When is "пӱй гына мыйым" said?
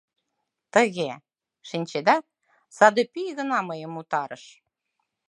3.11-3.93